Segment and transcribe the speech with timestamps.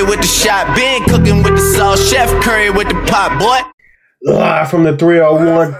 [0.00, 3.70] Curry with the shot, been cooking with the sauce, Chef Curry with the pot, boy.
[4.32, 5.76] Live from the 301,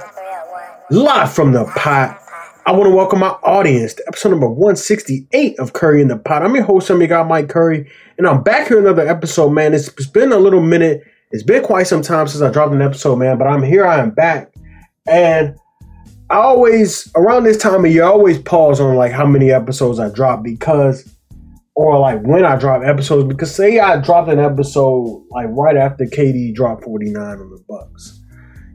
[0.91, 2.21] live from the pot.
[2.67, 6.43] I want to welcome my audience to episode number 168 of Curry in the Pot.
[6.43, 9.73] I'm your host, some got Mike Curry, and I'm back here another episode, man.
[9.73, 11.03] It's, it's been a little minute.
[11.31, 13.87] It's been quite some time since I dropped an episode, man, but I'm here.
[13.87, 14.53] I am back.
[15.09, 15.57] And
[16.29, 19.99] I always, around this time of year, I always pause on like how many episodes
[19.99, 21.09] I drop because,
[21.81, 26.05] or like when I drop episodes, because say I dropped an episode like right after
[26.05, 28.21] KD dropped 49 on the Bucks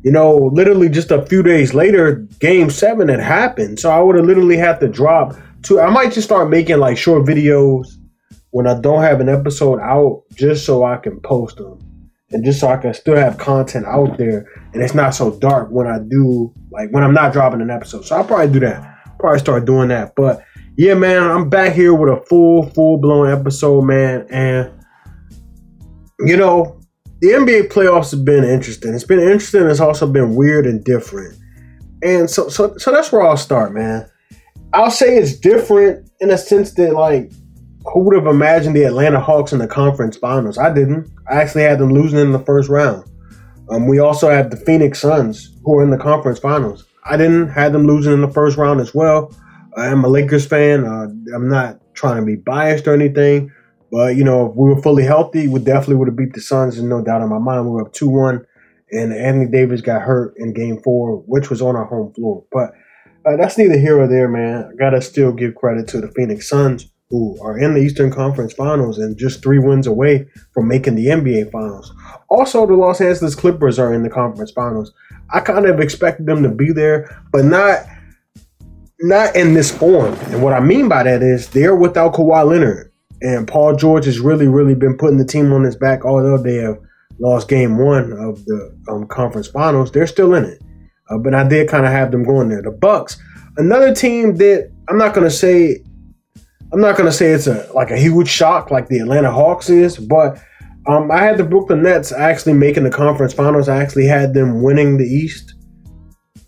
[0.05, 3.79] you know, literally just a few days later, game seven had happened.
[3.79, 5.81] So I would have literally had to drop two.
[5.81, 7.87] I might just start making like short videos
[8.51, 11.79] when I don't have an episode out just so I can post them
[12.29, 15.69] and just so I can still have content out there and it's not so dark
[15.71, 18.05] when I do, like when I'm not dropping an episode.
[18.05, 19.17] So I'll probably do that.
[19.17, 20.13] Probably start doing that.
[20.15, 20.43] But
[20.77, 24.27] yeah, man, I'm back here with a full, full blown episode, man.
[24.29, 24.71] And,
[26.19, 26.79] you know,
[27.21, 28.93] the NBA playoffs have been interesting.
[28.93, 29.67] It's been interesting.
[29.67, 31.37] It's also been weird and different.
[32.03, 34.09] And so, so, so that's where I'll start, man.
[34.73, 37.31] I'll say it's different in a sense that, like,
[37.85, 40.57] who would have imagined the Atlanta Hawks in the conference finals?
[40.57, 41.09] I didn't.
[41.29, 43.09] I actually had them losing in the first round.
[43.69, 46.85] Um, we also have the Phoenix Suns who are in the conference finals.
[47.05, 49.31] I didn't have them losing in the first round as well.
[49.77, 50.85] I'm a Lakers fan.
[50.85, 53.51] Uh, I'm not trying to be biased or anything,
[53.91, 56.77] but you know, if we were fully healthy, we definitely would have beat the Suns.
[56.77, 57.65] and no doubt in my mind.
[57.65, 58.45] We were up two one,
[58.91, 62.43] and Anthony Davis got hurt in Game Four, which was on our home floor.
[62.51, 62.71] But
[63.25, 64.69] uh, that's neither here or there, man.
[64.71, 68.53] I gotta still give credit to the Phoenix Suns, who are in the Eastern Conference
[68.53, 71.93] Finals and just three wins away from making the NBA Finals.
[72.29, 74.91] Also, the Los Angeles Clippers are in the conference finals.
[75.33, 77.85] I kind of expected them to be there, but not
[78.99, 80.13] not in this form.
[80.27, 82.91] And what I mean by that is they're without Kawhi Leonard.
[83.21, 86.55] And Paul George has really, really been putting the team on his back, although they
[86.55, 86.77] have
[87.19, 89.91] lost game one of the um, conference finals.
[89.91, 90.61] They're still in it.
[91.09, 92.61] Uh, but I did kind of have them going there.
[92.61, 93.17] The Bucks,
[93.57, 95.83] another team that I'm not going to say,
[96.73, 99.97] I'm not to say it's a like a huge shock like the Atlanta Hawks is,
[99.97, 100.41] but
[100.87, 103.69] um, I had the Brooklyn Nets actually making the conference finals.
[103.69, 105.54] I actually had them winning the East,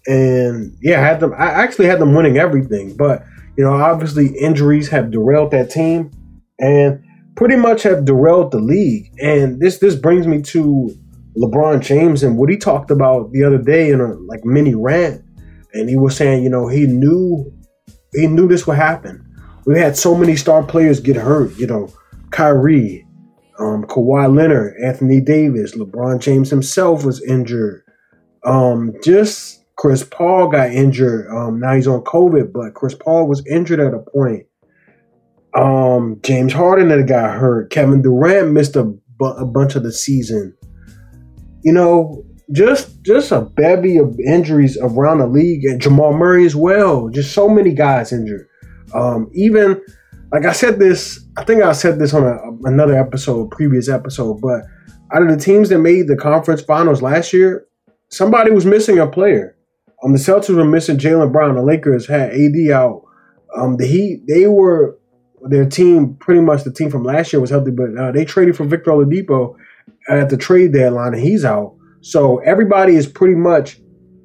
[0.07, 1.33] and yeah, I had them.
[1.33, 3.25] I actually had them winning everything, but
[3.57, 6.11] you know, obviously injuries have derailed that team
[6.59, 7.03] and
[7.35, 9.11] pretty much have derailed the league.
[9.21, 10.95] And this this brings me to
[11.37, 15.23] LeBron James and what he talked about the other day in a like mini rant.
[15.73, 17.53] And he was saying, you know, he knew
[18.13, 19.23] he knew this would happen.
[19.65, 21.93] We had so many star players get hurt, you know,
[22.31, 23.05] Kyrie,
[23.59, 27.83] um, Kawhi Leonard, Anthony Davis, LeBron James himself was injured.
[28.45, 31.27] Um, just Chris Paul got injured.
[31.29, 34.45] Um, now he's on COVID, but Chris Paul was injured at a point.
[35.55, 37.71] Um, James Harden that got hurt.
[37.71, 40.55] Kevin Durant missed a, bu- a bunch of the season.
[41.63, 46.55] You know, just just a bevy of injuries around the league, and Jamal Murray as
[46.55, 47.09] well.
[47.09, 48.47] Just so many guys injured.
[48.93, 49.81] Um, even
[50.31, 52.37] like I said this, I think I said this on a,
[52.67, 54.61] another episode, previous episode, but
[55.13, 57.65] out of the teams that made the conference finals last year,
[58.09, 59.56] somebody was missing a player.
[60.03, 61.55] Um, the Celtics were missing Jaylen Brown.
[61.55, 63.03] The Lakers had AD out.
[63.55, 64.97] Um, the Heat they were
[65.49, 68.55] their team, pretty much the team from last year was healthy, but uh, they traded
[68.55, 69.55] for Victor Oladipo
[70.09, 71.75] at the trade deadline, and he's out.
[72.01, 73.79] So everybody is pretty much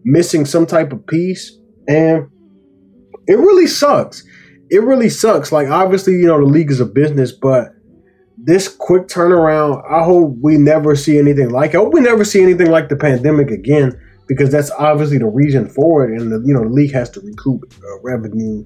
[0.05, 1.56] missing some type of piece,
[1.88, 2.28] and
[3.27, 4.25] it really sucks.
[4.71, 5.53] It really sucks.
[5.53, 7.75] Like obviously, you know, the league is a business, but
[8.37, 11.77] this quick turnaround, I hope we never see anything like it.
[11.77, 15.69] I hope we never see anything like the pandemic again, because that's obviously the reason
[15.69, 18.65] for it, and the you know the league has to recoup uh, revenue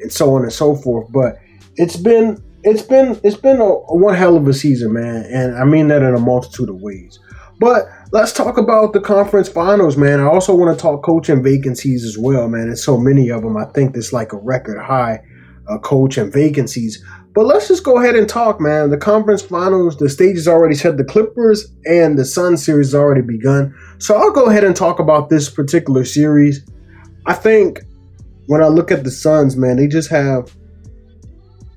[0.00, 1.10] and so on and so forth.
[1.10, 1.38] But
[1.76, 5.64] it's been it's been it's been a, one hell of a season, man, and I
[5.64, 7.18] mean that in a multitude of ways.
[7.60, 10.20] But let's talk about the conference finals, man.
[10.20, 12.66] I also want to talk coaching vacancies as well, man.
[12.66, 13.56] There's so many of them.
[13.56, 15.20] I think it's like a record high
[15.68, 17.04] uh, coaching vacancies.
[17.34, 18.90] But let's just go ahead and talk, man.
[18.90, 20.96] The conference finals, the stage is already set.
[20.96, 23.74] The Clippers and the Sun series already begun.
[23.98, 26.64] So I'll go ahead and talk about this particular series.
[27.26, 27.80] I think
[28.46, 30.54] when I look at the Suns, man, they just have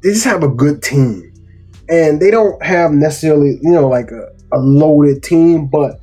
[0.01, 1.31] they just have a good team,
[1.89, 5.99] and they don't have necessarily you know like a, a loaded team, but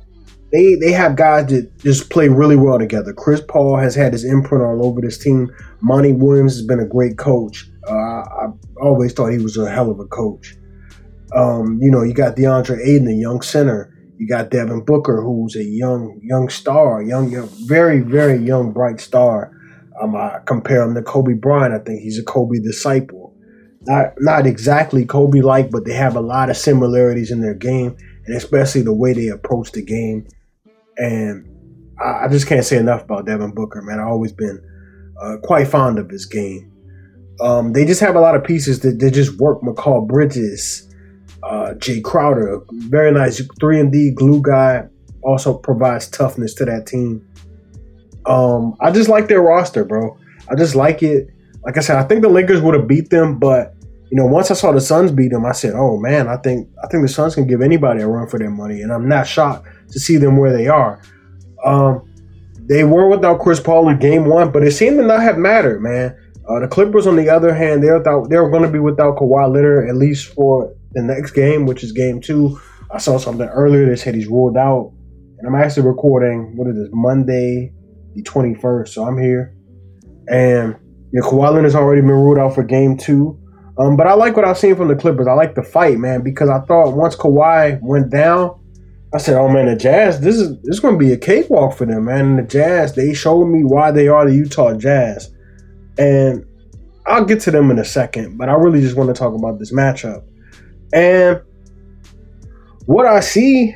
[0.51, 3.13] they they have guys that just play really well together.
[3.13, 5.51] Chris Paul has had his imprint all over this team.
[5.81, 7.69] Monty Williams has been a great coach.
[7.87, 8.47] Uh, I
[8.81, 10.55] always thought he was a hell of a coach.
[11.35, 13.95] Um, you know, you got DeAndre Ayton, a young center.
[14.17, 18.99] You got Devin Booker, who's a young young star, young, young very very young bright
[18.99, 19.51] star.
[20.01, 21.73] Um, I compare him to Kobe Bryant.
[21.73, 23.35] I think he's a Kobe disciple.
[23.81, 27.95] not not exactly Kobe like, but they have a lot of similarities in their game,
[28.25, 30.27] and especially the way they approach the game.
[30.99, 31.47] And
[31.99, 33.99] I, I just can't say enough about Devin Booker, man.
[33.99, 34.61] I've always been
[35.21, 36.71] uh, quite fond of his game.
[37.41, 39.61] Um, they just have a lot of pieces that, just work.
[39.61, 40.93] Mikal Bridges,
[41.43, 44.83] uh, Jae Crowder, very nice three and D glue guy,
[45.23, 47.25] also provides toughness to that team.
[48.25, 50.17] Um, I just like their roster, bro.
[50.49, 51.29] I just like it.
[51.63, 53.75] Like I said, I think the Lakers would have beat them, but
[54.11, 56.67] you know, once I saw the Suns beat them, I said, "Oh man, I think
[56.83, 59.27] I think the Suns can give anybody a run for their money," and I'm not
[59.27, 61.01] shocked to see them where they are.
[61.63, 62.05] Um,
[62.69, 65.81] they were without Chris Paul in Game One, but it seemed to not have mattered,
[65.81, 66.15] man.
[66.47, 69.53] Uh, the Clippers, on the other hand, they're without, they're going to be without Kawhi
[69.53, 72.59] Leonard at least for the next game, which is Game Two.
[72.91, 74.91] I saw something earlier that said he's ruled out,
[75.37, 76.55] and I'm actually recording.
[76.57, 76.89] What is this?
[76.91, 77.71] Monday,
[78.15, 78.87] the 21st.
[78.89, 79.55] So I'm here,
[80.27, 80.75] and
[81.11, 83.39] yeah, Kawhi Leonard's already been ruled out for Game Two.
[83.79, 85.27] Um, but I like what I've seen from the Clippers.
[85.27, 88.59] I like the fight, man, because I thought once Kawhi went down,
[89.13, 91.75] I said, "Oh man, the Jazz, this is this is going to be a cakewalk
[91.75, 95.33] for them, man." And the Jazz, they showed me why they are the Utah Jazz,
[95.97, 96.45] and
[97.05, 98.37] I'll get to them in a second.
[98.37, 100.23] But I really just want to talk about this matchup
[100.93, 101.41] and
[102.85, 103.75] what I see,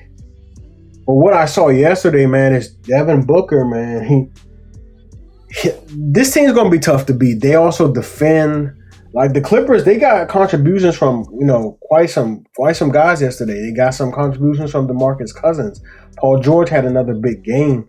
[1.05, 4.05] or what I saw yesterday, man, is Devin Booker, man.
[4.05, 7.41] He, he this team's going to be tough to beat.
[7.41, 8.73] They also defend
[9.13, 13.61] like the Clippers, they got contributions from you know quite some quite some guys yesterday.
[13.61, 15.81] They got some contributions from DeMarcus Cousins.
[16.17, 17.87] Paul George had another big game,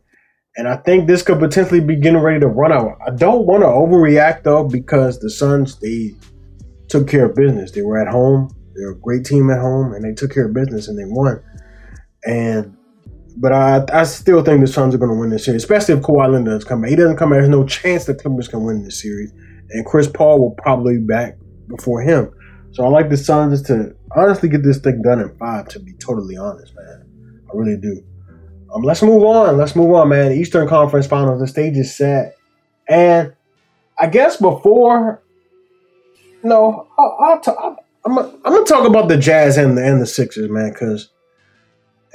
[0.57, 2.99] and I think this could potentially be getting ready to run out.
[3.07, 6.15] I don't want to overreact though because the Suns they
[6.89, 7.71] took care of business.
[7.71, 8.51] They were at home.
[8.75, 11.43] They're a great team at home, and they took care of business and they won.
[12.27, 12.77] And
[13.39, 16.03] but I I still think the Suns are going to win this series, especially if
[16.03, 16.91] Kawhi Leonard doesn't come back.
[16.91, 17.39] He doesn't come back.
[17.39, 19.33] There's no chance the Clippers can win this series
[19.71, 21.37] and Chris Paul will probably be back
[21.69, 22.31] before him.
[22.73, 25.69] So I like the Suns to honestly get this thing done in five.
[25.69, 28.03] To be totally honest, man, I really do.
[28.75, 29.57] Um, let's move on.
[29.57, 30.33] Let's move on, man.
[30.33, 31.41] Eastern Conference Finals.
[31.41, 32.37] The stage is set,
[32.89, 33.33] and
[33.99, 35.23] I guess before,
[36.43, 37.79] no, I'll, I'll talk.
[38.05, 41.11] I'm, I'm gonna talk about the Jazz and the and the Sixers, man, because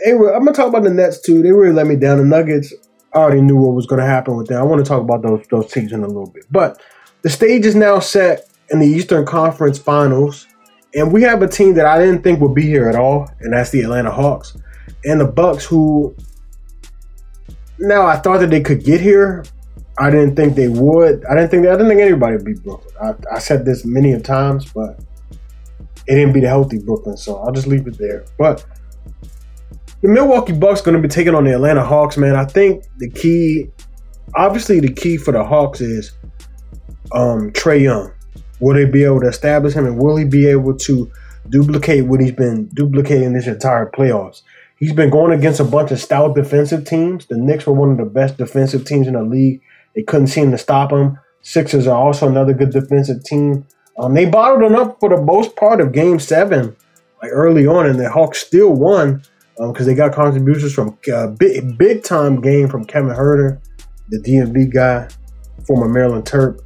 [0.06, 1.42] I'm gonna talk about the Nets too.
[1.42, 2.18] They really let me down.
[2.18, 2.74] The Nuggets,
[3.14, 4.60] I already knew what was gonna happen with them.
[4.60, 6.82] I want to talk about those those teams in a little bit, but
[7.22, 10.48] the stage is now set in the Eastern Conference Finals,
[10.96, 13.54] and we have a team that I didn't think would be here at all, and
[13.54, 14.58] that's the Atlanta Hawks
[15.06, 15.66] and the Bucks.
[15.66, 16.16] Who
[17.80, 19.44] now I thought that they could get here.
[19.98, 21.26] I didn't think they would.
[21.26, 22.94] I didn't think I didn't think anybody would beat Brooklyn.
[23.02, 25.00] I, I said this many of times, but
[26.08, 28.26] it didn't beat a healthy Brooklyn, so I'll just leave it there.
[28.38, 28.66] But
[30.02, 32.36] the Milwaukee Bucks going to be taking on the Atlanta Hawks, man.
[32.36, 33.70] I think the key,
[34.36, 36.14] obviously, the key for the Hawks is
[37.12, 38.12] um, Trae Young?
[38.60, 41.12] Will they be able to establish him, and will he be able to
[41.50, 44.42] duplicate what he's been duplicating this entire playoffs?
[44.78, 47.26] He's been going against a bunch of stout defensive teams.
[47.26, 49.62] The Knicks were one of the best defensive teams in the league.
[49.96, 51.20] They couldn't seem to stop him.
[51.42, 53.66] Sixers are also another good defensive team.
[53.98, 56.76] Um, they bottled him up for the most part of Game Seven,
[57.22, 59.22] like early on, and the Hawks still won
[59.58, 63.60] because um, they got contributions from uh, big, big time game from Kevin Huerter,
[64.08, 65.10] the DMV guy,
[65.68, 66.62] former Maryland Terp.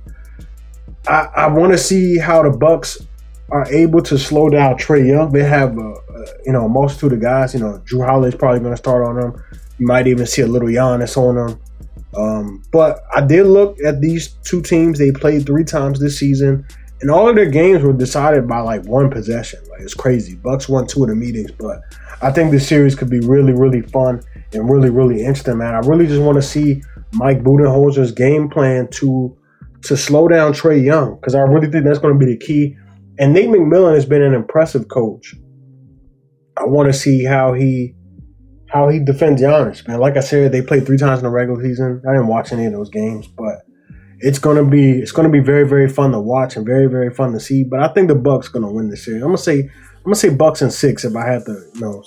[1.07, 2.97] I, I want to see how the Bucks
[3.51, 5.31] are able to slow down Trae Young.
[5.31, 7.53] They have, a, a, you know, a multitude of guys.
[7.53, 9.43] You know, Jrue Holiday is probably going to start on them.
[9.79, 11.61] You might even see a little Giannis on them.
[12.15, 14.99] Um, but I did look at these two teams.
[14.99, 16.65] They played three times this season,
[17.01, 19.59] and all of their games were decided by like one possession.
[19.69, 20.35] Like it's crazy.
[20.35, 21.81] Bucks won two of the meetings, but
[22.21, 24.21] I think this series could be really, really fun
[24.53, 25.73] and really, really interesting, man.
[25.73, 29.35] I really just want to see Mike Budenholzer's game plan to
[29.83, 32.75] to slow down Trae Young because I really think that's going to be the key.
[33.19, 35.35] And Nate McMillan has been an impressive coach.
[36.57, 37.95] I want to see how he
[38.69, 39.99] how he defends Giannis, man.
[39.99, 42.01] Like I said, they played three times in the regular season.
[42.07, 43.61] I didn't watch any of those games, but
[44.19, 47.33] it's gonna be it's gonna be very very fun to watch and very very fun
[47.33, 47.63] to see.
[47.63, 49.21] But I think the Bucks gonna win this series.
[49.21, 52.03] I'm gonna say I'm gonna say Bucks and six if I had to you know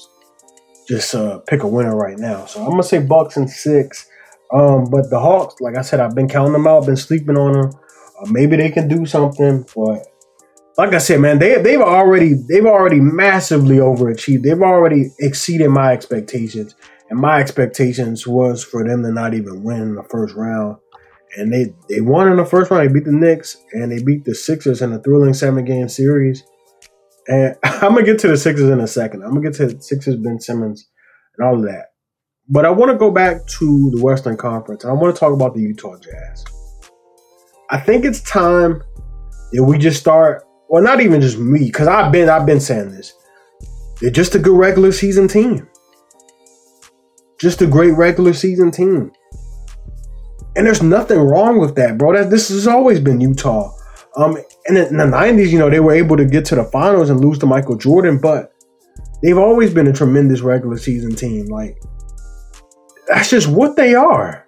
[0.89, 2.47] just uh, pick a winner right now.
[2.47, 4.09] So I'm gonna say Bucks and six.
[4.53, 7.53] Um, but the Hawks, like I said, I've been counting them out, been sleeping on
[7.53, 7.73] them.
[8.21, 10.07] Uh, maybe they can do something, but
[10.79, 14.43] like I said, man, they they've already they've already massively overachieved.
[14.43, 16.75] They've already exceeded my expectations,
[17.09, 20.77] and my expectations was for them to not even win in the first round.
[21.37, 22.89] And they they won in the first round.
[22.89, 26.45] They beat the Knicks and they beat the Sixers in a thrilling seven game series.
[27.27, 29.23] And I'm gonna get to the Sixers in a second.
[29.23, 30.89] I'm gonna get to Sixers, Ben Simmons,
[31.37, 31.87] and all of that.
[32.49, 34.85] But I want to go back to the Western Conference.
[34.85, 36.45] and I want to talk about the Utah Jazz.
[37.71, 38.83] I think it's time
[39.53, 42.91] that we just start well, not even just me, because I've been I've been saying
[42.91, 43.15] this.
[44.01, 45.69] They're just a good regular season team.
[47.39, 49.13] Just a great regular season team.
[50.57, 52.15] And there's nothing wrong with that, bro.
[52.15, 53.73] That this has always been Utah.
[54.17, 57.11] Um, and in the '90s, you know, they were able to get to the finals
[57.11, 58.53] and lose to Michael Jordan, but
[59.23, 61.47] they've always been a tremendous regular season team.
[61.47, 61.79] Like
[63.07, 64.47] that's just what they are.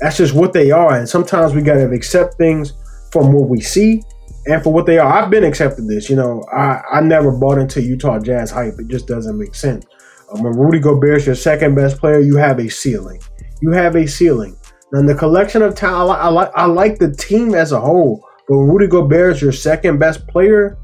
[0.00, 0.96] That's just what they are.
[0.98, 2.72] And sometimes we gotta accept things
[3.12, 4.02] from what we see
[4.46, 5.12] and for what they are.
[5.12, 6.10] I've been accepted this.
[6.10, 8.74] You know, I, I never bought into Utah Jazz hype.
[8.78, 9.86] It just doesn't make sense.
[10.32, 13.20] Um, when Rudy Gobert's your second best player, you have a ceiling.
[13.60, 14.56] You have a ceiling.
[14.92, 18.26] And the collection of talent, I, I like I like the team as a whole.
[18.48, 20.78] But Rudy Gobert is your second best player,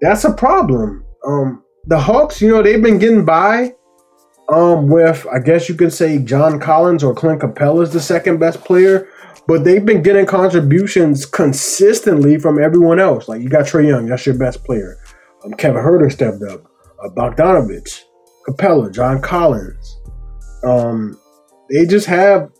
[0.00, 1.04] that's a problem.
[1.26, 3.74] Um, the Hawks, you know, they've been getting by
[4.48, 8.38] um, with, I guess you could say, John Collins or Clint Capela is the second
[8.38, 9.08] best player,
[9.46, 13.28] but they've been getting contributions consistently from everyone else.
[13.28, 14.98] Like you got Trae Young, that's your best player.
[15.44, 16.64] Um, Kevin Huerter stepped up.
[17.02, 18.02] Uh, Bogdanovich,
[18.48, 20.00] Capela, John Collins.
[20.64, 21.20] Um,
[21.70, 22.50] they just have,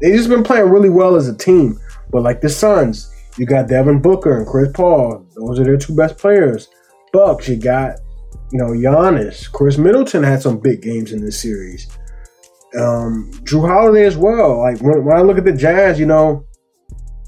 [0.00, 1.78] they just been playing really well as a team.
[2.10, 5.26] But like the Suns, you got Devin Booker and Chris Paul.
[5.34, 6.68] Those are their two best players.
[7.12, 7.96] Bucks, you got,
[8.52, 9.50] you know, Giannis.
[9.50, 11.88] Khris Middleton had some big games in this series.
[12.78, 14.58] Um, Jrue Holiday as well.
[14.58, 16.46] Like when, when I look at the Jazz, you know,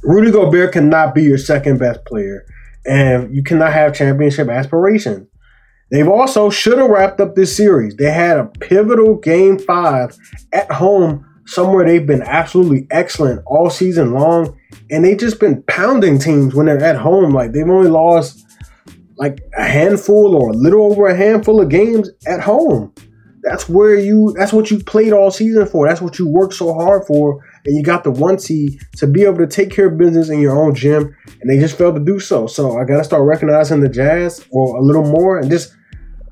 [0.02, 2.46] Rudy Gobert cannot be your second best player,
[2.86, 5.26] and you cannot have championship aspirations.
[5.90, 7.96] They've also should have wrapped up this series.
[7.96, 10.16] They had a pivotal game five
[10.52, 14.58] at home somewhere they've been absolutely excellent all season long,
[14.90, 17.32] and they've just been pounding teams when they're at home.
[17.32, 18.44] Like they've only lost
[19.16, 22.92] like a handful or a little over a handful of games at home.
[23.44, 24.34] That's where you.
[24.38, 25.86] That's what you played all season for.
[25.86, 29.24] That's what you worked so hard for, and you got the one seed to be
[29.24, 32.04] able to take care of business in your own gym, and they just failed to
[32.04, 32.46] do so.
[32.46, 35.74] So I gotta start recognizing the Jazz or a little more, and just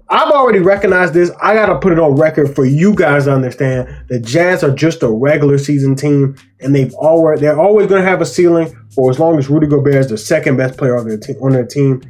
[0.09, 1.31] I've already recognized this.
[1.43, 3.89] I gotta put it on record for you guys to understand.
[4.09, 8.23] The Jazz are just a regular season team, and they've already they're always gonna have
[8.23, 11.19] a ceiling for as long as Rudy Gobert is the second best player on their
[11.19, 12.01] team on their team.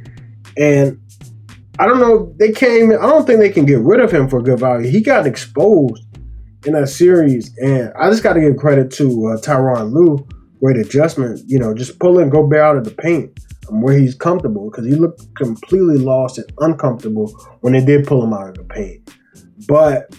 [0.57, 0.99] And
[1.79, 4.41] I don't know, they can't I don't think they can get rid of him for
[4.41, 4.89] good value.
[4.89, 6.05] He got exposed
[6.65, 10.27] in that series, and I just gotta give credit to uh, Tyronn Lue.
[10.61, 13.37] Great adjustment, you know, just pulling Gobert out of the paint
[13.69, 17.27] where he's comfortable because he looked completely lost and uncomfortable
[17.61, 19.09] when they did pull him out of the paint.
[19.67, 20.15] But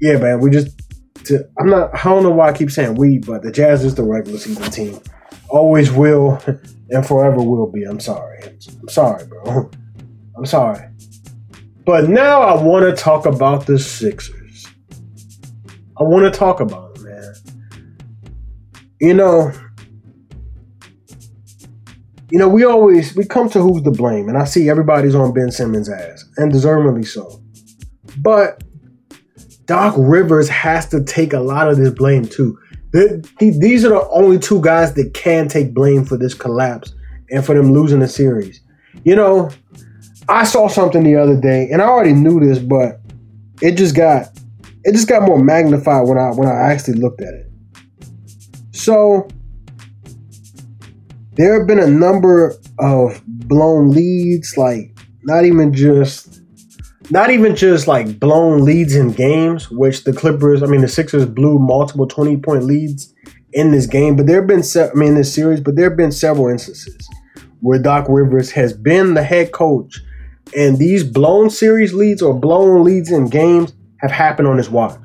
[0.00, 0.78] yeah, man, we just
[1.24, 1.94] to, I'm not.
[1.94, 4.70] I don't know why I keep saying we, but the Jazz is the regular season
[4.70, 5.00] team.
[5.48, 6.42] Always will
[6.90, 7.84] and forever will be.
[7.84, 8.40] I'm sorry.
[8.80, 9.70] I'm sorry, bro.
[10.36, 10.88] I'm sorry.
[11.84, 14.66] But now I want to talk about the Sixers.
[15.98, 17.34] I want to talk about them, man.
[19.00, 19.52] You know,
[22.30, 25.32] you know, we always we come to who's to blame, and I see everybody's on
[25.32, 27.40] Ben Simmons' ass, and deservedly so.
[28.18, 28.64] But
[29.66, 32.58] Doc Rivers has to take a lot of this blame too.
[33.40, 36.94] These are the only two guys that can take blame for this collapse
[37.30, 38.60] and for them losing the series.
[39.02, 39.50] You know,
[40.28, 43.00] I saw something the other day, and I already knew this, but
[43.60, 44.28] it just got
[44.84, 47.50] it just got more magnified when I when I actually looked at it.
[48.70, 49.26] So
[51.32, 56.42] there have been a number of blown leads, like not even just
[57.10, 61.26] not even just like blown leads in games, which the Clippers, I mean the Sixers
[61.26, 63.14] blew multiple 20 point leads
[63.52, 65.96] in this game, but there have been se- I mean this series, but there have
[65.96, 67.08] been several instances
[67.60, 70.00] where Doc Rivers has been the head coach
[70.56, 74.98] and these blown series leads or blown leads in games have happened on his watch.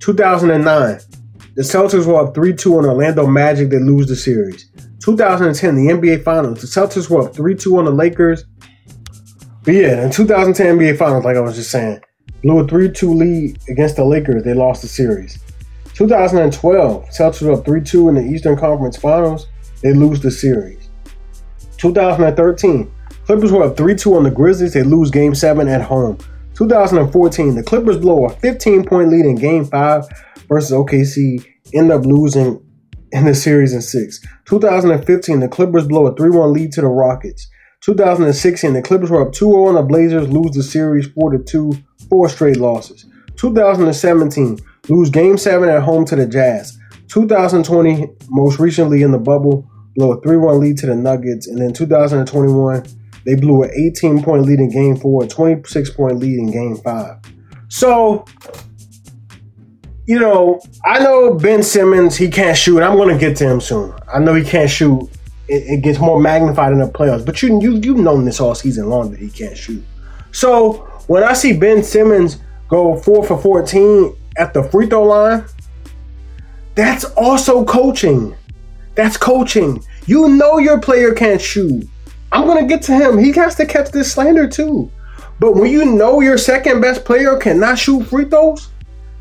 [0.00, 1.00] 2009,
[1.54, 3.70] the Celtics were up 3-2 on Orlando Magic.
[3.70, 4.70] They lose the series.
[5.02, 8.44] 2010, the NBA Finals, the Celtics were up 3 2 on the Lakers.
[9.62, 12.00] But yeah, in 2010 NBA Finals, like I was just saying,
[12.42, 14.42] blew a 3 2 lead against the Lakers.
[14.42, 15.38] They lost the series.
[15.94, 19.46] 2012, Celtics were up 3 2 in the Eastern Conference Finals.
[19.82, 20.88] They lose the series.
[21.76, 22.90] 2013,
[23.26, 24.72] Clippers were up 3 2 on the Grizzlies.
[24.72, 26.16] They lose game 7 at home.
[26.54, 30.04] 2014, the Clippers blow a 15 point lead in game 5
[30.48, 32.64] versus OKC, end up losing
[33.12, 34.20] in the series in six.
[34.46, 37.49] 2015, the Clippers blow a 3 1 lead to the Rockets.
[37.80, 41.72] 2016, the Clippers were up 2 0 on the Blazers, lose the series 4 2,
[42.08, 43.06] four straight losses.
[43.36, 44.58] 2017,
[44.88, 46.78] lose game 7 at home to the Jazz.
[47.08, 51.46] 2020, most recently in the bubble, blow a 3 1 lead to the Nuggets.
[51.46, 52.84] And then 2021,
[53.24, 56.76] they blew an 18 point lead in game 4, a 26 point lead in game
[56.76, 57.16] 5.
[57.68, 58.26] So,
[60.04, 62.82] you know, I know Ben Simmons, he can't shoot.
[62.82, 63.94] I'm going to get to him soon.
[64.12, 65.08] I know he can't shoot
[65.50, 67.26] it, it, gets more magnified in the playoffs.
[67.26, 69.82] But you you you've known this all season long that he can't shoot.
[70.32, 70.74] So
[71.08, 72.38] when I see Ben Simmons
[72.68, 75.44] go four for fourteen at the free throw line,
[76.74, 78.36] that's also coaching.
[78.94, 79.84] That's coaching.
[80.06, 81.84] You know your player can't shoot.
[82.32, 83.18] I'm gonna get to him.
[83.18, 84.90] He has to catch this slander too.
[85.40, 88.68] But when you know your second best player cannot shoot free throws,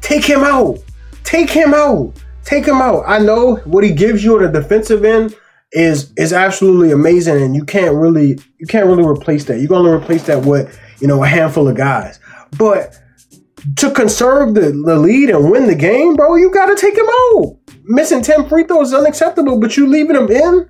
[0.01, 0.77] take him out.
[1.24, 2.13] Take him out.
[2.43, 3.03] Take him out.
[3.07, 5.36] I know what he gives you on the defensive end
[5.71, 9.59] is is absolutely amazing, and you can't really you can't really replace that.
[9.59, 12.19] You're gonna replace that with you know a handful of guys.
[12.57, 12.99] But
[13.77, 17.57] to conserve the, the lead and win the game, bro, you gotta take him out.
[17.83, 20.69] Missing 10 free throws is unacceptable, but you leaving him in,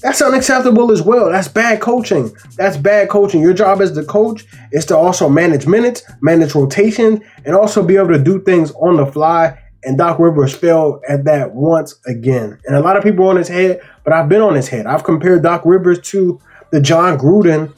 [0.00, 1.30] that's unacceptable as well.
[1.30, 2.34] That's bad coaching.
[2.56, 3.42] That's bad coaching.
[3.42, 7.96] Your job as the coach is to also manage minutes, manage rotation, and also be
[7.96, 9.58] able to do things on the fly.
[9.84, 12.58] And Doc Rivers fell at that once again.
[12.66, 14.86] And a lot of people on his head, but I've been on his head.
[14.86, 16.38] I've compared Doc Rivers to
[16.70, 17.74] the Jon Gruden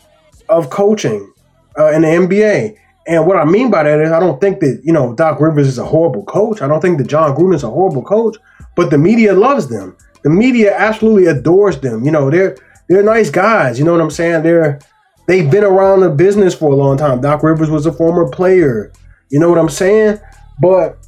[0.49, 1.33] of coaching
[1.79, 2.77] uh, in the NBA.
[3.07, 5.67] And what I mean by that is, I don't think that you know Doc Rivers
[5.67, 6.63] is a horrible coach.
[6.63, 8.37] I don't think that Jon Gruden is a horrible coach,
[8.77, 9.97] but the media loves them.
[10.23, 12.05] The media absolutely adores them.
[12.05, 12.57] You know, they're
[12.89, 13.79] they're nice guys.
[13.79, 14.45] You know what I'm saying?
[14.45, 14.79] They're
[15.27, 17.21] they've been around the business for a long time.
[17.21, 18.93] Doc Rivers was a former player.
[19.31, 20.21] You know what I'm saying?
[20.61, 21.02] But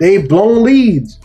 [0.00, 1.18] they've blown leads.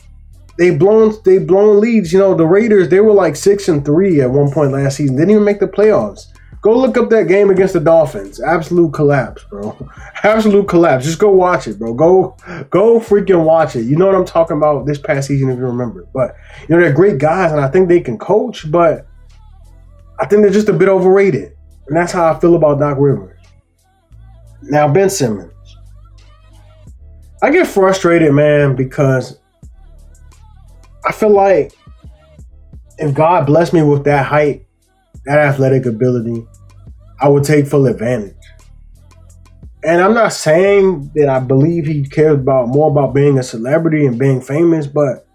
[0.58, 2.12] They've blown they've blown leads.
[2.14, 5.16] You know, the Raiders, they were like six and three at one point last season.
[5.16, 6.28] Didn't even make the playoffs.
[6.62, 8.40] Go look up that game against the Dolphins.
[8.40, 9.76] Absolute collapse, bro.
[10.24, 11.06] Absolute collapse.
[11.06, 11.94] Just go watch it, bro.
[11.96, 12.38] Go
[12.70, 13.84] go freaking watch it.
[13.84, 16.08] You know what I'm talking about this past season if you remember.
[16.14, 19.08] But you know, they're great guys and I think they can coach, but
[20.20, 21.58] I think they're just a bit overrated.
[21.88, 23.40] And that's how I feel about Doc Rivers.
[24.62, 25.52] Now, Ben Simmons.
[27.42, 29.40] I get frustrated, man, because
[31.06, 31.74] I feel like
[32.98, 34.66] if God blessed me with that height,
[35.26, 36.46] that athletic ability,
[37.20, 38.36] I would take full advantage.
[39.84, 44.06] And I'm not saying that I believe he cares about more about being a celebrity
[44.06, 45.28] and being famous, but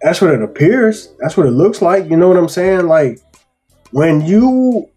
[0.00, 1.12] that's what it appears.
[1.18, 2.08] That's what it looks like.
[2.08, 2.86] You know what I'm saying?
[2.88, 3.18] Like
[3.90, 4.88] when you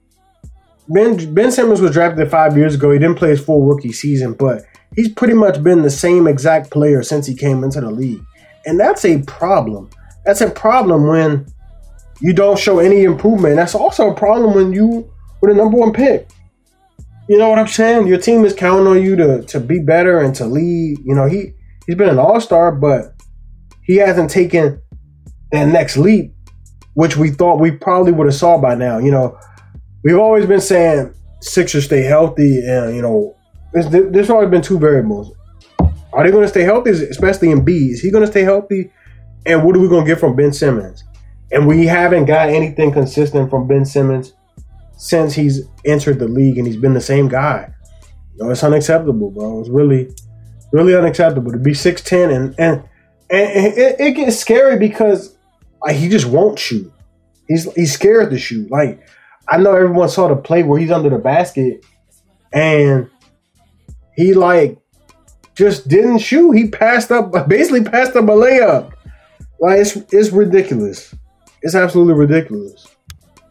[0.87, 2.91] Ben Ben Simmons was drafted five years ago.
[2.91, 4.63] He didn't play his full rookie season, but
[4.95, 8.23] he's pretty much been the same exact player since he came into the league.
[8.65, 9.89] And that's a problem.
[10.25, 11.45] That's a problem when
[12.21, 13.57] you don't show any improvement.
[13.57, 16.27] That's also a problem when you with a number one pick.
[17.27, 18.07] You know what I'm saying?
[18.07, 20.99] Your team is counting on you to to be better and to lead.
[21.03, 21.53] You know, he
[21.85, 23.13] he's been an all-star, but
[23.83, 24.81] he hasn't taken
[25.51, 26.33] that next leap,
[26.93, 28.97] which we thought we probably would have saw by now.
[28.99, 29.37] You know,
[30.03, 33.35] we've always been saying Sixers stay healthy, and you know,
[33.83, 35.33] there's, always been two variables.
[36.13, 37.91] Are they going to stay healthy, especially Embiid?
[37.91, 38.91] Is he going to stay healthy?
[39.45, 41.03] And what are we going to get from Ben Simmons?
[41.51, 44.33] And we haven't got anything consistent from Ben Simmons
[44.97, 47.73] since he's entered the league and he's been the same guy.
[48.35, 49.59] You know, it's unacceptable, bro.
[49.59, 50.09] It's really,
[50.71, 52.83] really unacceptable to be 6'10 and and,
[53.29, 55.35] and it, it gets scary because
[55.85, 56.91] like, he just won't shoot.
[57.47, 58.71] He's he's scared to shoot.
[58.71, 59.05] Like
[59.47, 61.85] I know everyone saw the play where he's under the basket
[62.51, 63.09] and
[64.15, 64.77] he like
[65.55, 66.51] just didn't shoot.
[66.51, 68.93] He passed up basically passed up a layup.
[69.59, 71.13] Like it's it's ridiculous.
[71.61, 72.87] It's absolutely ridiculous.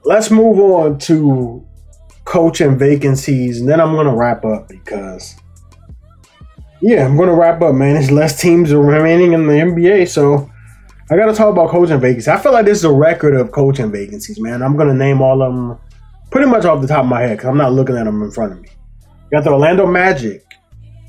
[0.04, 1.66] Let's move on to
[2.24, 5.34] coaching vacancies, and then I'm gonna wrap up because
[6.80, 7.94] yeah, I'm gonna wrap up, man.
[7.94, 10.50] There's less teams remaining in the NBA, so
[11.10, 12.28] I gotta talk about coaching vacancies.
[12.28, 14.62] I feel like this is a record of coaching vacancies, man.
[14.62, 15.78] I'm gonna name all of them
[16.30, 18.30] pretty much off the top of my head because I'm not looking at them in
[18.30, 18.68] front of me.
[19.08, 20.44] You got the Orlando Magic,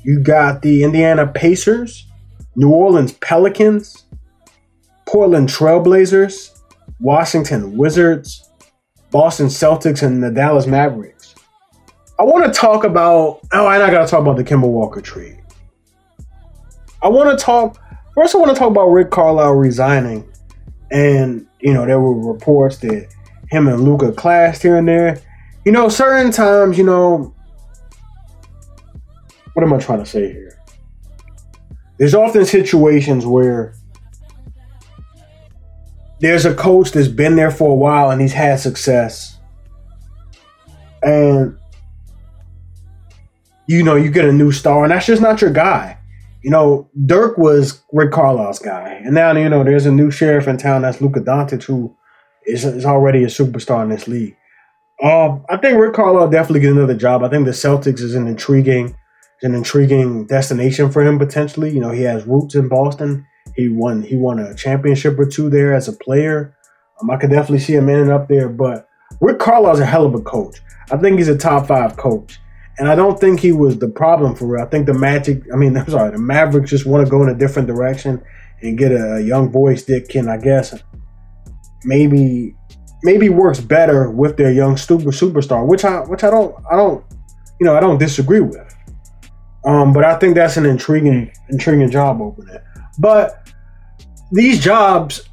[0.06, 2.06] you got the Indiana Pacers,
[2.54, 4.04] New Orleans Pelicans,
[5.04, 6.56] Portland Trailblazers,
[7.00, 8.48] Washington Wizards,
[9.10, 11.34] Boston Celtics, and the Dallas Mavericks.
[12.20, 13.40] I want to talk about.
[13.52, 15.40] Oh, I got to talk about the Kemba Walker trade.
[17.02, 17.76] I want to talk.
[18.14, 20.32] First, I want to talk about Rick Carlisle resigning,
[20.92, 23.12] and you know there were reports that
[23.50, 25.20] him and Luka clashed here and there.
[25.64, 27.34] You know, certain times, you know,
[29.56, 30.62] what am I trying to say here?
[31.98, 33.74] There's often situations where
[36.20, 39.38] there's a coach that's been there for a while and he's had success.
[41.02, 41.56] And
[43.66, 45.96] you know, you get a new star, and that's just not your guy.
[46.42, 50.46] You know, Dirk was Rick Carlisle's guy, and now you know there's a new sheriff
[50.46, 51.96] in town that's Luka Doncic, who
[52.44, 54.36] is, is already a superstar in this league.
[55.02, 57.22] Um, I think Rick Carlisle definitely get another job.
[57.22, 58.94] I think the Celtics is an intriguing,
[59.42, 61.70] an intriguing destination for him potentially.
[61.70, 63.26] You know, he has roots in Boston.
[63.54, 66.54] He won he won a championship or two there as a player.
[67.00, 68.88] Um, I could definitely see him ending up there, but
[69.20, 70.58] Rick Carlisle's a hell of a coach.
[70.90, 72.38] I think he's a top five coach.
[72.78, 74.62] And I don't think he was the problem for real.
[74.62, 77.28] I think the Magic, I mean, I'm sorry, the Mavericks just want to go in
[77.28, 78.22] a different direction
[78.62, 80.74] and get a, young voice that can, I guess,
[81.84, 82.54] maybe
[83.02, 87.04] maybe works better with their young super superstar, which I which I don't I don't
[87.60, 88.65] you know I don't disagree with.
[89.66, 92.56] Um, but I think that's an intriguing intriguing job opening.
[92.98, 93.50] But
[94.30, 95.28] these jobs,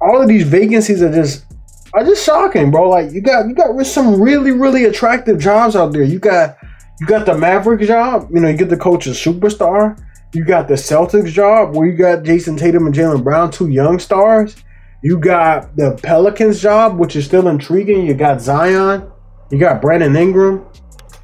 [0.00, 1.44] all of these vacancies are just
[1.92, 2.88] are just shocking, bro.
[2.88, 6.02] Like you got you got some really really attractive jobs out there.
[6.02, 6.56] You got
[7.00, 8.28] you got the Maverick job.
[8.32, 10.00] You know you get the coach a superstar.
[10.32, 13.98] You got the Celtics job where you got Jayson Tatum and Jaylen Brown, two young
[13.98, 14.56] stars.
[15.02, 18.06] You got the Pelicans job, which is still intriguing.
[18.06, 19.10] You got Zion.
[19.50, 20.64] You got Brandon Ingram.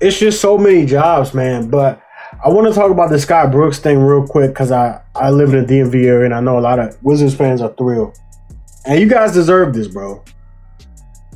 [0.01, 1.71] It's just so many jobs, man.
[1.71, 2.03] But
[2.45, 5.53] I want to talk about the Scott Brooks thing real quick because I, I live
[5.55, 8.17] in the DMV area and I know a lot of Wizards fans are thrilled.
[8.87, 10.23] And you guys deserve this, bro.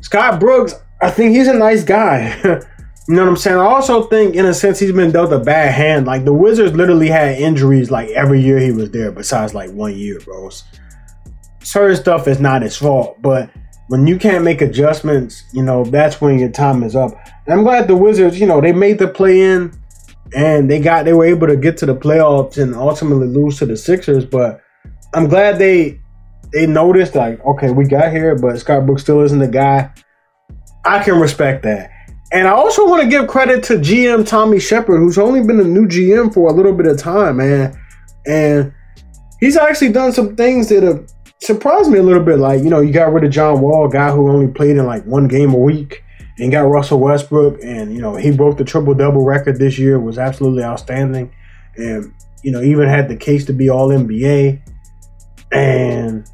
[0.01, 2.37] Scott Brooks, I think he's a nice guy.
[2.45, 3.59] you know what I'm saying?
[3.59, 6.07] I also think, in a sense, he's been dealt a bad hand.
[6.07, 9.97] Like the Wizards literally had injuries like every year he was there, besides like one
[9.97, 10.51] year, bro.
[11.65, 13.51] Certain stuff is not his fault, but
[13.89, 17.11] when you can't make adjustments, you know, that's when your time is up.
[17.47, 19.82] And I'm glad the Wizards, you know, they made the play in
[20.35, 23.67] and they got they were able to get to the playoffs and ultimately lose to
[23.67, 24.25] the Sixers.
[24.25, 24.61] But
[25.15, 26.01] I'm glad they
[26.53, 29.93] they noticed like, okay, we got here, but Scott Brooks still isn't the guy.
[30.85, 31.91] I can respect that.
[32.33, 35.65] And I also want to give credit to GM Tommy Sheppard, who's only been a
[35.65, 37.79] new GM for a little bit of time, man.
[38.27, 38.73] And
[39.39, 41.07] he's actually done some things that have
[41.43, 42.39] surprised me a little bit.
[42.39, 45.05] Like, you know, you got rid of John Wall, guy who only played in like
[45.05, 46.03] one game a week
[46.43, 50.01] and got Russell Westbrook, and you know he broke the triple double record this year.
[50.01, 51.33] Was absolutely outstanding,
[51.77, 54.61] and you know even had the case to be All NBA,
[55.53, 56.29] and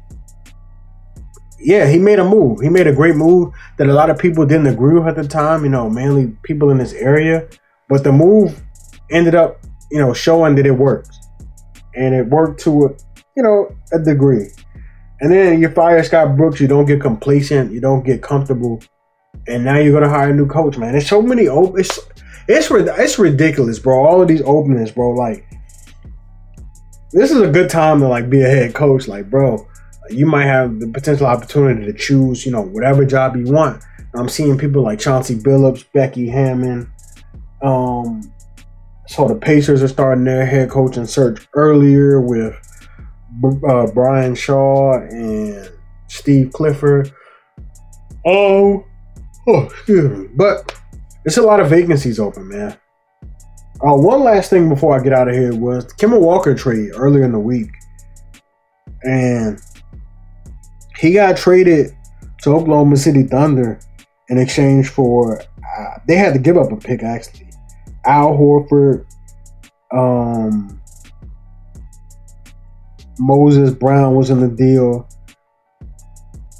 [1.59, 2.59] yeah, he made a move.
[2.61, 5.27] He made a great move that a lot of people didn't agree with at the
[5.27, 5.63] time.
[5.63, 7.47] You know, mainly people in this area,
[7.87, 8.59] but the move
[9.11, 11.19] ended up you know showing that it works,
[11.93, 12.89] and it worked to a
[13.37, 14.47] you know a degree.
[15.21, 18.81] And then you fire Scott Brooks, you don't get complacent, you don't get comfortable
[19.47, 20.91] and now you're gonna hire a new coach, man.
[20.91, 21.79] There's so many open.
[21.79, 21.99] It's
[22.47, 24.05] it's it's ridiculous, bro.
[24.05, 25.11] All of these openings, bro.
[25.11, 25.45] Like
[27.11, 29.65] this is a good time to like be a head coach, like bro.
[30.09, 33.83] You might have the potential opportunity to choose, you know, whatever job you want.
[34.15, 36.87] I'm seeing people like Chauncey Billups, Becky Hammond.
[37.61, 38.21] Um,
[39.07, 42.55] so the Pacers are starting their head coaching search earlier with
[43.67, 45.71] uh, Brian Shaw and
[46.07, 47.13] Steve Clifford.
[48.25, 48.85] Oh,
[49.47, 50.27] Oh, excuse me.
[50.35, 50.75] But
[51.25, 52.77] it's a lot of vacancies open, man.
[53.81, 56.91] Uh, one last thing before I get out of here was the Kemba Walker trade
[56.95, 57.71] earlier in the week.
[59.03, 59.59] And
[60.97, 61.95] he got traded
[62.41, 63.79] to Oklahoma City Thunder
[64.27, 67.49] in exchange for, uh, they had to give up a pick actually.
[68.05, 69.05] Al Horford,
[69.93, 70.81] um,
[73.17, 75.07] Moses Brown was in the deal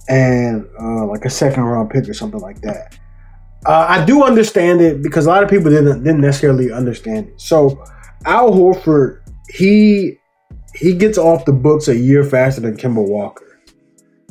[0.10, 2.98] and uh, like a second round pick or something like that.
[3.66, 7.42] Uh, I do understand it because a lot of people didn't didn't necessarily understand it.
[7.42, 7.84] So
[8.26, 10.18] Al Horford, he
[10.74, 13.46] he gets off the books a year faster than Kemba Walker.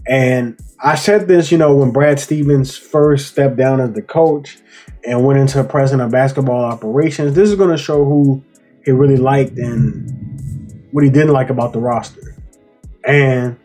[0.06, 4.58] And I said this, you know, when Brad Stevens first stepped down as the coach
[5.04, 7.34] and went into president of basketball operations.
[7.34, 8.42] This is going to show who
[8.84, 12.36] he really liked and what he didn't like about the roster.
[13.04, 13.58] And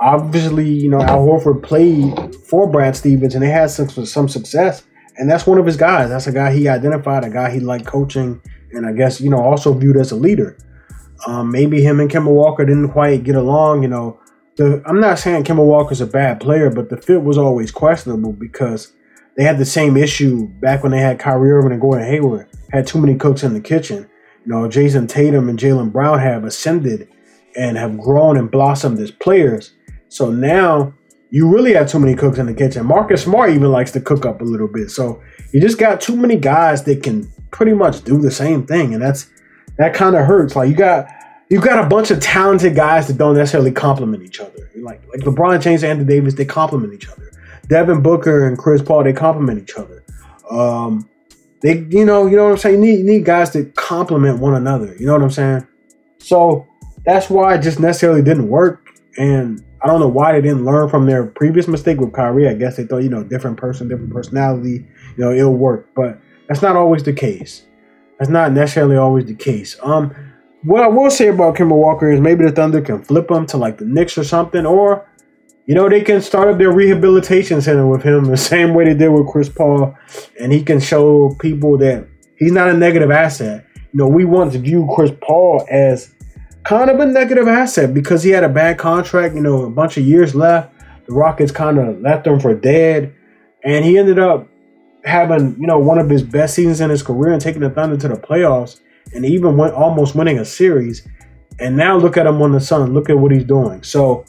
[0.00, 4.84] obviously, you know, Al Horford played for Brad Stevens and they had some, some success.
[5.16, 6.08] And that's one of his guys.
[6.08, 8.40] That's a guy he identified, a guy he liked coaching,
[8.72, 10.56] and I guess, you know, also viewed as a leader.
[11.26, 14.18] Um, maybe him and Kemba Walker didn't quite get along, you know.
[14.56, 18.32] The, I'm not saying Kemba Walker's a bad player, but the fit was always questionable
[18.32, 18.92] because
[19.36, 22.48] they had the same issue back when they had Kyrie Irving and Gordon Hayward.
[22.72, 24.08] Had too many cooks in the kitchen.
[24.44, 27.08] You know, Jayson Tatum and Jaylen Brown have ascended
[27.56, 29.74] and have grown and blossomed as players.
[30.10, 30.92] So now
[31.30, 32.84] you really have too many cooks in the kitchen.
[32.84, 34.90] Marcus Smart even likes to cook up a little bit.
[34.90, 38.92] So you just got too many guys that can pretty much do the same thing,
[38.92, 39.28] and that's
[39.78, 40.56] that kind of hurts.
[40.56, 41.08] Like you got
[41.48, 44.70] you got a bunch of talented guys that don't necessarily complement each other.
[44.76, 47.30] Like like LeBron James and Anthony Davis, they complement each other.
[47.68, 50.04] Devin Booker and Chris Paul, they complement each other.
[50.50, 51.08] Um,
[51.62, 52.82] they you know you know what I'm saying.
[52.82, 54.96] You need, you need guys that complement one another.
[54.98, 55.66] You know what I'm saying.
[56.18, 56.66] So
[57.04, 58.88] that's why it just necessarily didn't work.
[59.16, 62.48] And I don't know why they didn't learn from their previous mistake with Kyrie.
[62.48, 65.88] I guess they thought, you know, different person, different personality, you know, it'll work.
[65.94, 67.64] But that's not always the case.
[68.18, 69.76] That's not necessarily always the case.
[69.82, 70.14] Um,
[70.64, 73.56] what I will say about Kemba Walker is maybe the Thunder can flip him to
[73.56, 75.06] like the Knicks or something, or
[75.66, 78.94] you know, they can start up their rehabilitation center with him the same way they
[78.94, 79.96] did with Chris Paul,
[80.38, 83.64] and he can show people that he's not a negative asset.
[83.74, 86.14] You know, we want to view Chris Paul as
[86.70, 89.96] kind of a negative asset because he had a bad contract, you know, a bunch
[89.96, 90.72] of years left.
[91.04, 93.12] The Rockets kind of left him for dead,
[93.64, 94.46] and he ended up
[95.04, 97.96] having, you know, one of his best seasons in his career and taking the Thunder
[97.96, 98.78] to the playoffs
[99.12, 101.04] and even went almost winning a series.
[101.58, 102.94] And now look at him on the Sun.
[102.94, 103.82] Look at what he's doing.
[103.82, 104.24] So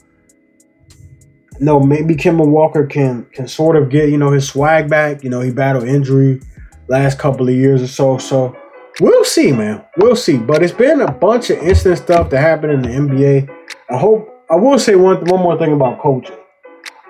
[1.60, 5.22] no, maybe Kemba Walker can can sort of get you know his swag back.
[5.22, 6.40] You know, he battled injury
[6.88, 8.18] last couple of years or so.
[8.18, 8.56] So
[9.00, 9.84] we'll see, man.
[9.96, 10.38] We'll see.
[10.38, 13.56] But it's been a bunch of instant stuff that happened in the NBA.
[13.90, 16.36] I hope I will say one one more thing about coaching.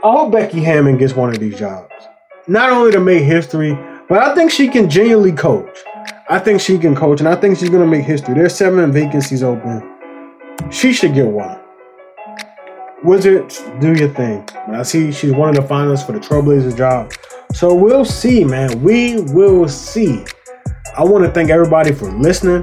[0.04, 1.92] I hope Becky Hammond gets one of these jobs.
[2.48, 5.78] Not only to make history, but I think she can genuinely coach.
[6.28, 8.34] I think she can coach, and I think she's gonna make history.
[8.34, 9.88] There's seven vacancies open.
[10.70, 11.58] She should get one.
[13.04, 14.48] Wizards, do your thing.
[14.68, 17.12] I see she's one of the finalists for the Trailblazers job.
[17.52, 18.82] So we'll see, man.
[18.82, 20.24] We will see.
[20.94, 22.60] I want to thank everybody for listening.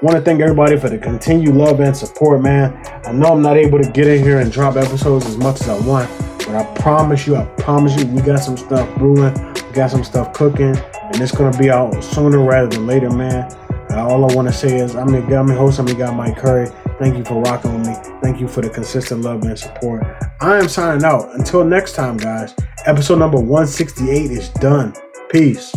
[0.00, 2.72] Want to thank everybody for the continued love and support, man.
[3.04, 5.68] I know I'm not able to get in here and drop episodes as much as
[5.68, 9.34] I want, but I promise you, I promise you, we got some stuff brewing.
[9.54, 13.52] We got some stuff cooking, and it's gonna be out sooner rather than later, man.
[13.90, 16.14] Uh, all I want to say is I'm your, I'm your host, I'm your guy,
[16.14, 16.68] Mike Curry.
[17.00, 17.94] Thank you for rocking with me.
[18.22, 20.04] Thank you for the consistent love and support.
[20.40, 21.34] I am signing out.
[21.34, 22.54] Until next time, guys.
[22.86, 24.94] Episode number 168 is done.
[25.28, 25.74] Peace.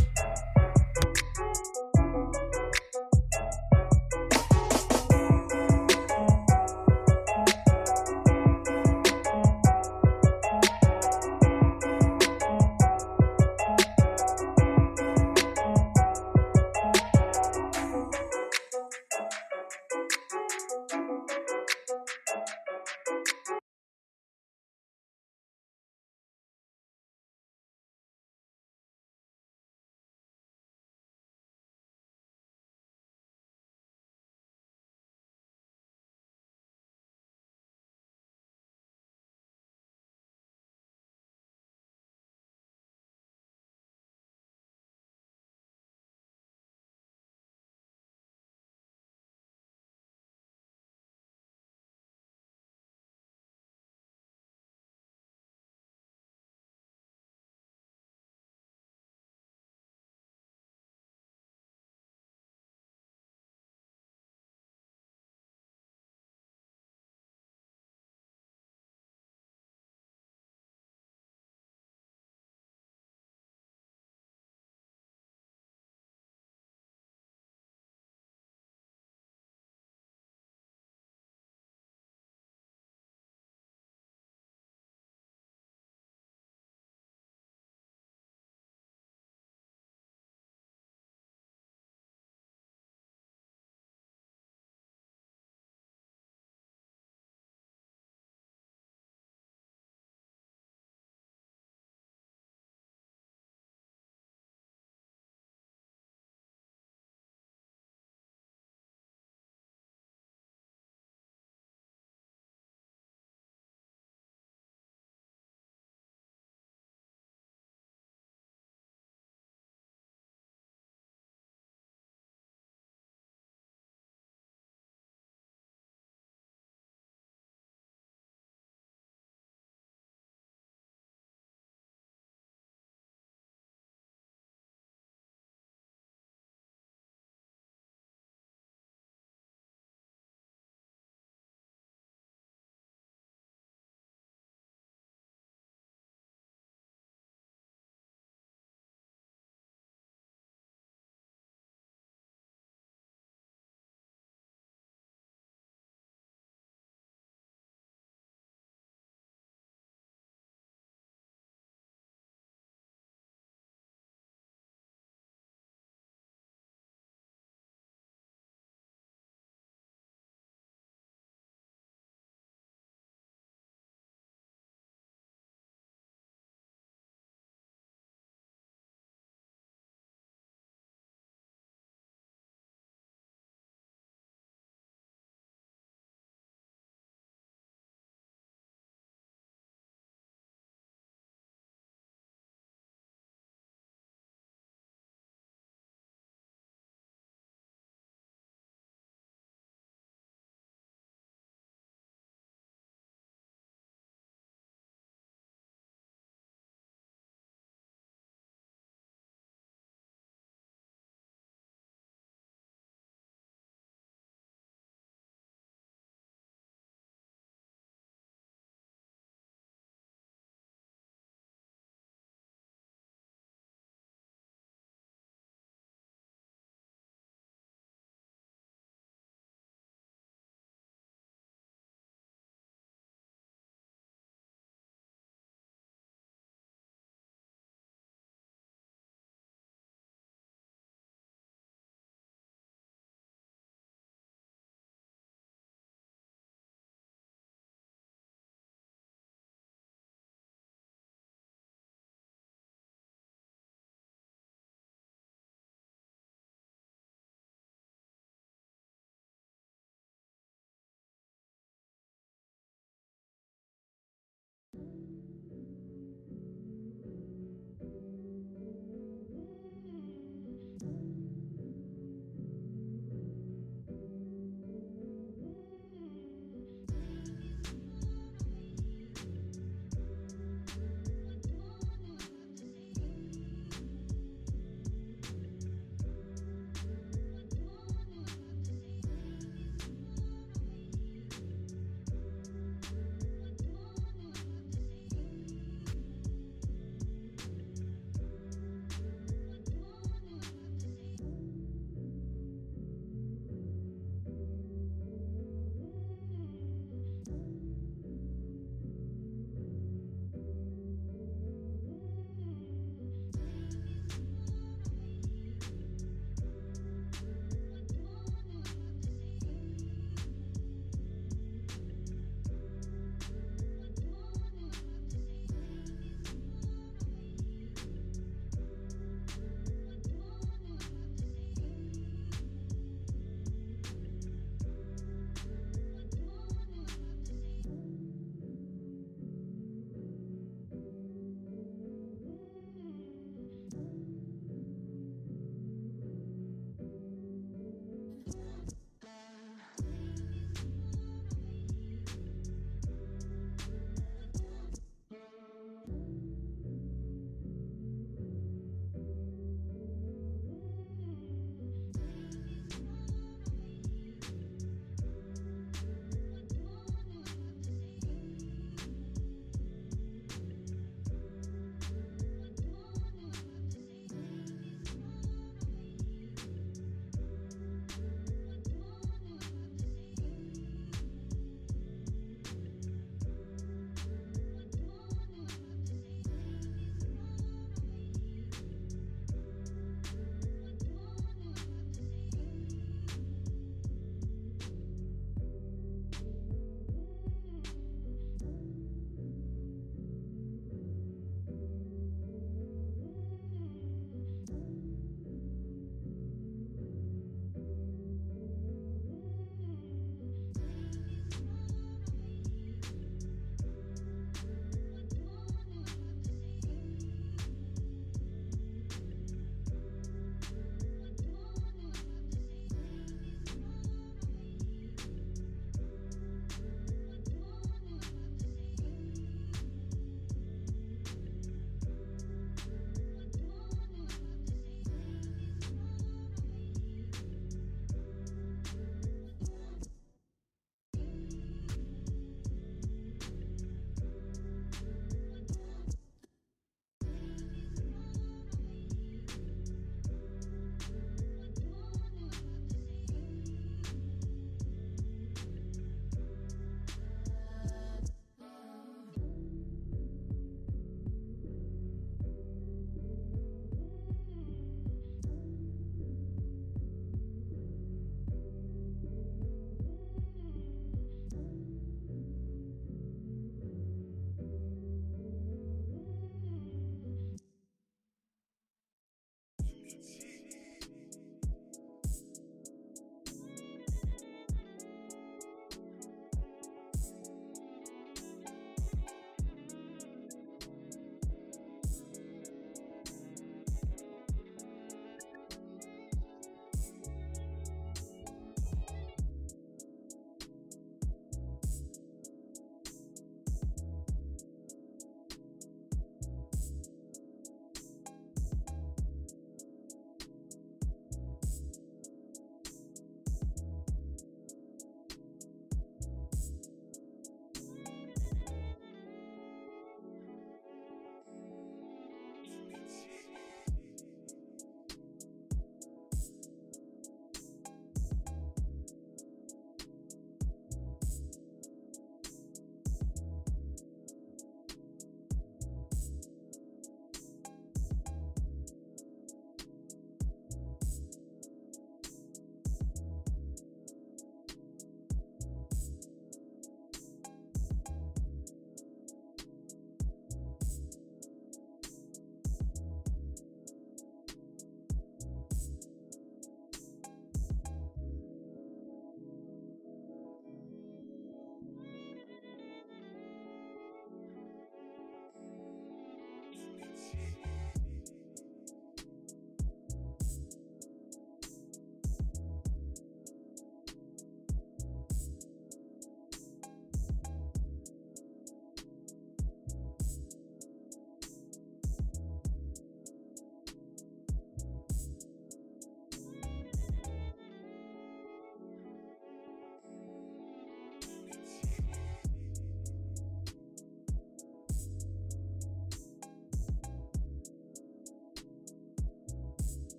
[566.81, 567.40] 一起。